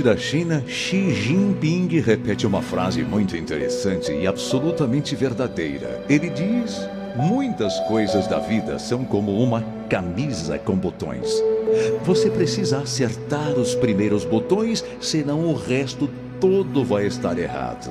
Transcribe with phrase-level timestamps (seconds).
[0.00, 6.02] Presidente da China, Xi Jinping, repete uma frase muito interessante e absolutamente verdadeira.
[6.08, 11.30] Ele diz: Muitas coisas da vida são como uma camisa com botões.
[12.04, 16.08] Você precisa acertar os primeiros botões, senão o resto
[16.40, 17.90] todo vai estar errado.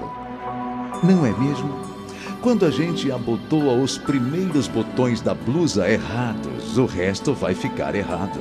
[1.03, 1.79] Não é mesmo?
[2.41, 8.39] Quando a gente abotoa os primeiros botões da blusa errados, o resto vai ficar errado.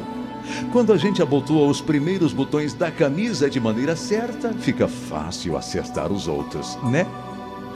[0.72, 6.12] Quando a gente abotoa os primeiros botões da camisa de maneira certa, fica fácil acertar
[6.12, 7.06] os outros, né?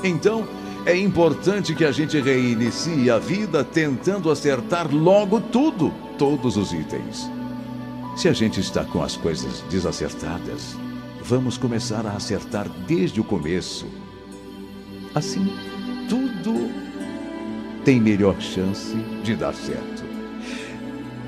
[0.04, 0.46] Então,
[0.84, 7.30] é importante que a gente reinicie a vida tentando acertar logo tudo, todos os itens.
[8.16, 10.76] Se a gente está com as coisas desacertadas,
[11.22, 13.86] vamos começar a acertar desde o começo.
[15.14, 15.52] Assim,
[16.08, 16.70] tudo
[17.84, 20.11] tem melhor chance de dar certo.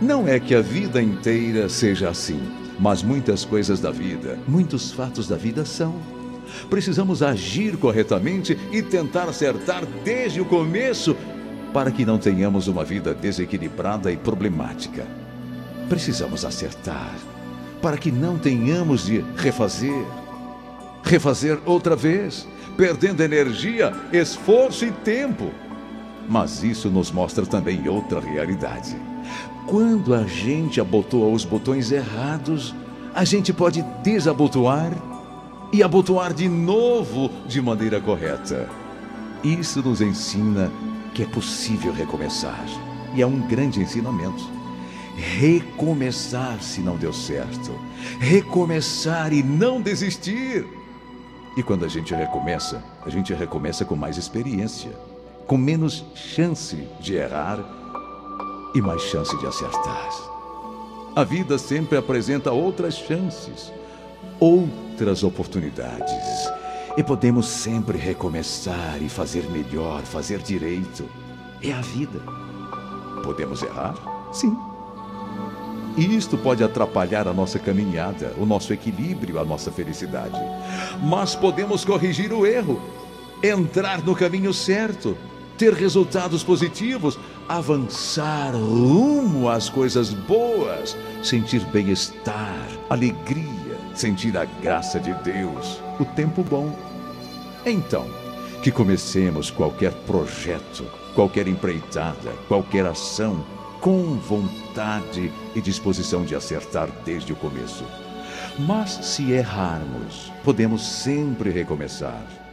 [0.01, 2.41] Não é que a vida inteira seja assim,
[2.79, 5.95] mas muitas coisas da vida, muitos fatos da vida são.
[6.69, 11.17] Precisamos agir corretamente e tentar acertar desde o começo
[11.73, 15.07] para que não tenhamos uma vida desequilibrada e problemática.
[15.89, 17.15] Precisamos acertar
[17.81, 20.05] para que não tenhamos de refazer,
[21.05, 25.53] refazer outra vez, perdendo energia, esforço e tempo.
[26.29, 28.97] Mas isso nos mostra também outra realidade.
[29.67, 32.75] Quando a gente abotoa os botões errados,
[33.15, 34.93] a gente pode desabotoar
[35.73, 38.69] e abotoar de novo de maneira correta.
[39.43, 40.71] Isso nos ensina
[41.15, 42.63] que é possível recomeçar.
[43.15, 44.45] E é um grande ensinamento.
[45.17, 47.73] Recomeçar se não deu certo.
[48.21, 50.67] Recomeçar e não desistir.
[51.57, 54.91] E quando a gente recomeça, a gente recomeça com mais experiência,
[55.47, 57.84] com menos chance de errar
[58.75, 60.11] e mais chance de acertar.
[61.15, 63.73] A vida sempre apresenta outras chances,
[64.41, 66.51] outras oportunidades.
[66.97, 71.05] E podemos sempre recomeçar e fazer melhor, fazer direito.
[71.63, 72.21] É a vida.
[73.23, 73.95] Podemos errar?
[74.33, 74.57] Sim.
[75.97, 80.39] E isto pode atrapalhar a nossa caminhada, o nosso equilíbrio, a nossa felicidade.
[81.01, 82.81] Mas podemos corrigir o erro,
[83.41, 85.17] entrar no caminho certo,
[85.57, 87.19] ter resultados positivos,
[87.49, 96.43] avançar rumo às coisas boas, sentir bem-estar, alegria, sentir a graça de Deus, o tempo
[96.43, 96.77] bom.
[97.67, 98.07] Então,
[98.63, 100.85] que comecemos qualquer projeto,
[101.15, 103.45] qualquer empreitada, qualquer ação
[103.81, 107.85] com vontade e disposição de acertar desde o começo.
[108.59, 112.44] Mas se errarmos, podemos sempre recomeçar.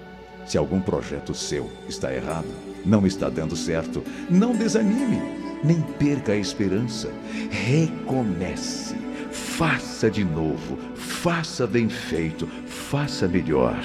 [0.51, 2.49] Se algum projeto seu está errado,
[2.85, 5.21] não está dando certo, não desanime,
[5.63, 7.09] nem perca a esperança.
[7.49, 8.97] Recomece,
[9.31, 13.79] faça de novo, faça bem feito, faça melhor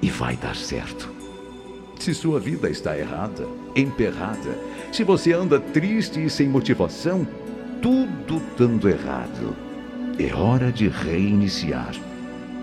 [0.00, 1.12] e vai dar certo.
[1.98, 3.44] Se sua vida está errada,
[3.74, 4.56] emperrada,
[4.92, 7.26] se você anda triste e sem motivação,
[7.82, 9.56] tudo dando errado,
[10.16, 11.90] é hora de reiniciar,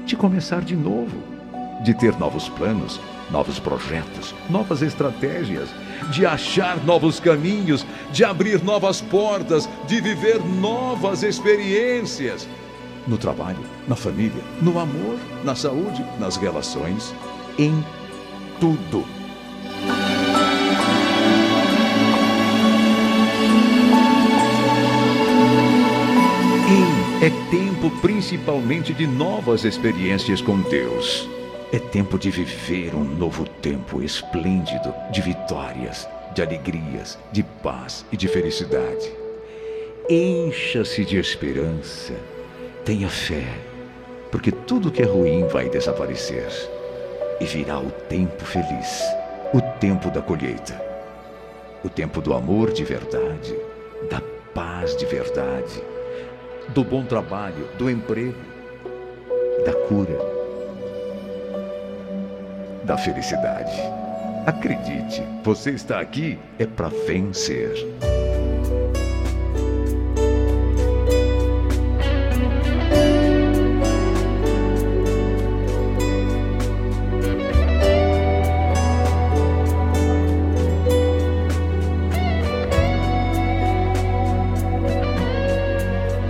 [0.05, 1.17] de começar de novo,
[1.83, 2.97] de ter novos planos,
[3.29, 5.69] novos projetos, novas estratégias,
[6.11, 12.47] de achar novos caminhos, de abrir novas portas, de viver novas experiências.
[13.07, 17.13] No trabalho, na família, no amor, na saúde, nas relações,
[17.57, 17.83] em
[18.59, 19.05] tudo.
[26.67, 31.34] E é tempo principalmente de novas experiências com Deus.
[31.75, 38.15] É tempo de viver um novo tempo esplêndido de vitórias, de alegrias, de paz e
[38.15, 39.11] de felicidade.
[40.09, 42.13] Encha-se de esperança,
[42.85, 43.43] tenha fé,
[44.31, 46.47] porque tudo que é ruim vai desaparecer
[47.41, 49.03] e virá o tempo feliz,
[49.53, 50.81] o tempo da colheita,
[51.83, 53.53] o tempo do amor de verdade,
[54.09, 54.21] da
[54.53, 55.83] paz de verdade,
[56.69, 58.39] do bom trabalho, do emprego,
[59.65, 60.34] da cura
[62.85, 63.75] da felicidade.
[64.45, 67.73] Acredite, você está aqui é para vencer.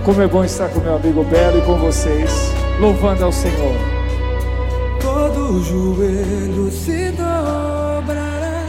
[0.04, 2.30] Como é bom estar com meu amigo Belo e com vocês,
[2.80, 3.96] louvando ao Senhor
[5.46, 8.64] todo joelho se dobrará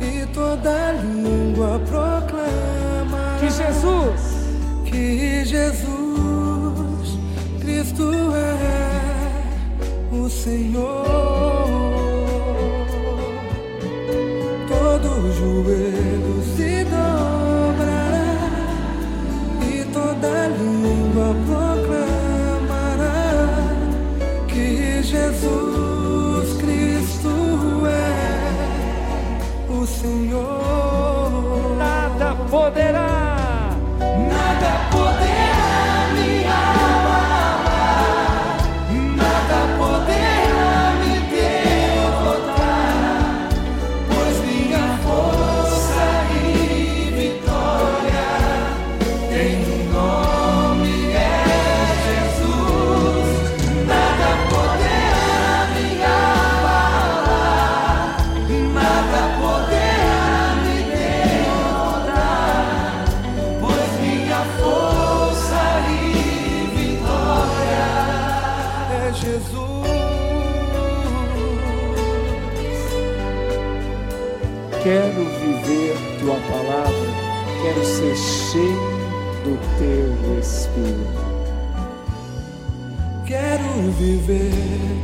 [0.00, 4.20] e toda língua proclama que Jesus,
[4.84, 7.18] que Jesus
[7.60, 11.04] Cristo é o Senhor.
[14.68, 15.77] Todo joelho
[31.76, 33.12] nada poderá,
[34.00, 37.64] nada poderá me amar,
[39.16, 42.98] nada poderá me derrotar,
[44.08, 46.46] pois minha força e
[47.16, 48.28] vitória
[49.30, 49.77] tem.
[74.88, 77.08] quero viver tua palavra,
[77.62, 78.80] quero ser cheio
[79.44, 81.28] do teu Espírito.
[83.26, 84.50] Quero viver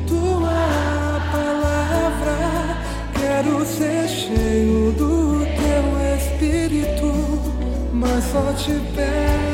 [0.07, 2.79] tua palavra,
[3.13, 5.85] quero ser cheio do teu
[6.17, 7.13] Espírito,
[7.93, 9.54] mas só te peço.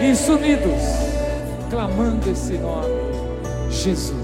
[0.00, 0.82] e sumidos,
[1.70, 2.88] clamando esse nome,
[3.70, 4.16] Jesus.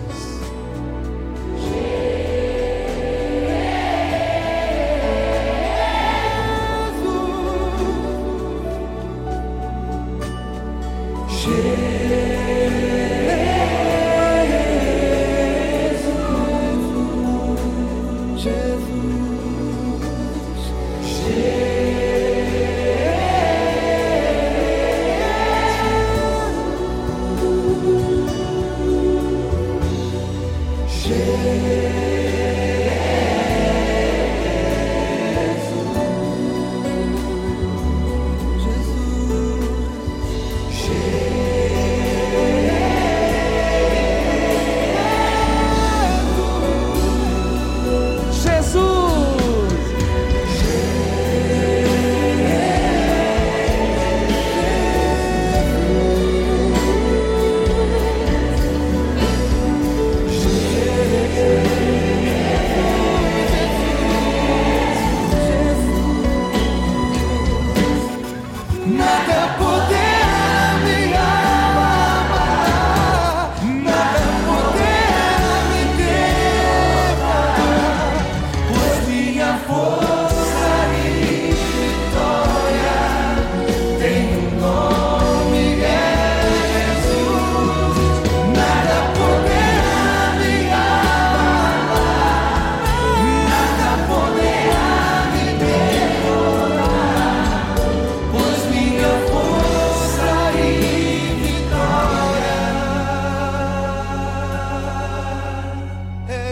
[11.29, 12.24] Jesus.
[31.15, 32.14] Spirit.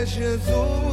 [0.04, 0.91] Jesus.